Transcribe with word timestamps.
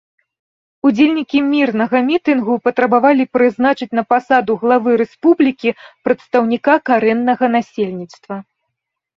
Удзельнікі 0.89 1.39
мірнага 1.49 1.97
мітынгу 2.07 2.55
патрабавалі 2.67 3.27
прызначыць 3.37 3.89
на 3.99 4.03
пасаду 4.15 4.57
главы 4.63 4.97
рэспублікі 5.03 5.69
прадстаўніка 6.11 6.73
карэннага 6.91 7.45
насельніцтва. 7.59 8.35